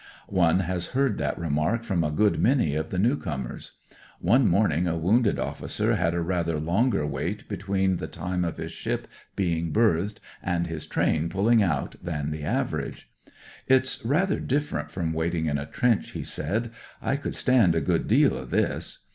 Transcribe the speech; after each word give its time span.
One 0.29 0.61
has 0.61 0.87
heard 0.97 1.19
that 1.19 1.37
remark 1.37 1.83
from 1.83 2.03
a 2.03 2.09
good 2.09 2.39
many 2.39 2.73
of 2.73 2.89
the 2.89 2.97
new 2.97 3.15
comers. 3.15 3.73
One 4.19 4.47
morning 4.47 4.87
a 4.87 4.97
womided 4.97 5.37
officer 5.37 5.95
had 5.95 6.15
a 6.15 6.21
rather 6.23 6.59
longer 6.59 7.05
wait 7.05 7.47
between 7.47 7.97
the 7.97 8.07
time 8.07 8.43
of 8.43 8.57
his 8.57 8.71
ship 8.71 9.07
being 9.35 9.71
berthed 9.71 10.19
and 10.41 10.65
his 10.65 10.87
train 10.87 11.29
pulling 11.29 11.61
out 11.61 11.97
than 12.01 12.31
the 12.31 12.43
average" 12.43 13.11
It's 13.67 14.03
rather 14.03 14.39
different 14.39 14.89
from 14.89 15.13
waiting 15.13 15.45
in 15.45 15.59
a 15.59 15.67
trench," 15.67 16.13
he 16.13 16.23
said;" 16.23 16.71
I 16.99 17.15
could 17.15 17.35
stand 17.35 17.75
a 17.75 17.79
good 17.79 18.07
deal 18.07 18.35
of 18.35 18.49
this." 18.49 19.05